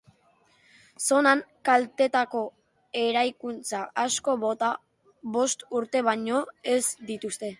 Zonan 1.07 1.41
kaltetutako 1.69 2.39
eraikuntza 3.03 3.81
askok 4.03 4.67
bost 5.37 5.65
urte 5.81 6.05
baino 6.11 6.41
ez 6.77 6.83
dituzte. 7.13 7.49